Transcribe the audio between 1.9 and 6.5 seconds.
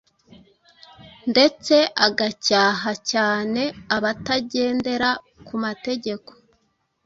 agacyaha cyane abatagendera ku mategeko